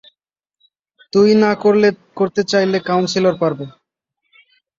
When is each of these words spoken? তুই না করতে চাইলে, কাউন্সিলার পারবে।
তুই 1.13 1.29
না 1.35 1.51
করতে 2.17 2.41
চাইলে, 2.51 2.77
কাউন্সিলার 2.89 3.35
পারবে। 3.41 3.65